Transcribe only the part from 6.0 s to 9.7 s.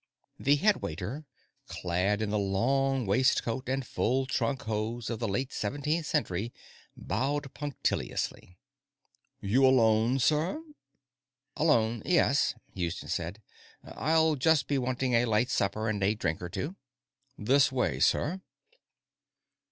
Century, bowed punctiliously. "You're